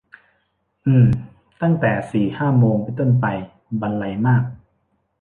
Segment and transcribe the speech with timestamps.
[0.85, 1.07] อือ
[1.61, 3.25] ตั้งแต่สี่ห้าโมงเป็นต้นไป
[3.81, 4.43] บรรลัยมาก